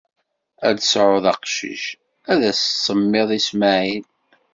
[0.67, 1.83] Ad d-tesɛuḍ acqcic,
[2.31, 4.05] ad s-tsemmiḍ Ismaɛil.